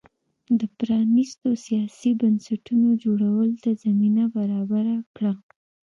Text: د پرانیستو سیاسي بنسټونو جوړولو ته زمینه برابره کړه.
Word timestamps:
د 0.59 0.61
پرانیستو 0.77 1.47
سیاسي 1.65 2.11
بنسټونو 2.21 2.87
جوړولو 3.03 3.53
ته 3.63 3.71
زمینه 3.83 4.23
برابره 4.35 4.95
کړه. 5.15 5.33